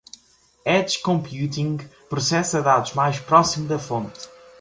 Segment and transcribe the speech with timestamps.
[0.65, 1.77] Edge Computing
[2.09, 4.27] processa dados mais próximo da fonte.